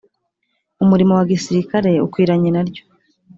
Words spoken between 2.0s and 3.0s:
ukwiranye na ryo